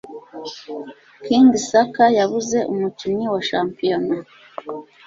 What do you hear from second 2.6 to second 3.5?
Umukinnyi wa